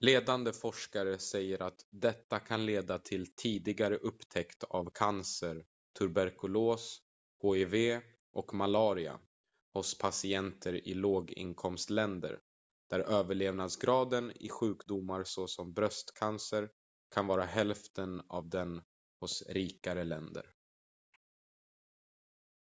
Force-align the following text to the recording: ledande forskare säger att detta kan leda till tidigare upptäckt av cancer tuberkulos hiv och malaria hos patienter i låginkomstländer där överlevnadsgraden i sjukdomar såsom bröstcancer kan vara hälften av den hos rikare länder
ledande 0.00 0.52
forskare 0.52 1.18
säger 1.18 1.62
att 1.62 1.86
detta 1.90 2.40
kan 2.40 2.66
leda 2.66 2.98
till 2.98 3.34
tidigare 3.34 3.96
upptäckt 3.96 4.64
av 4.64 4.90
cancer 4.94 5.66
tuberkulos 5.98 7.00
hiv 7.42 8.00
och 8.32 8.54
malaria 8.54 9.20
hos 9.72 9.98
patienter 9.98 10.88
i 10.88 10.94
låginkomstländer 10.94 12.40
där 12.90 13.00
överlevnadsgraden 13.00 14.32
i 14.36 14.48
sjukdomar 14.48 15.24
såsom 15.24 15.72
bröstcancer 15.72 16.70
kan 17.14 17.26
vara 17.26 17.44
hälften 17.44 18.22
av 18.28 18.48
den 18.48 18.82
hos 19.20 19.42
rikare 19.48 20.04
länder 20.04 20.52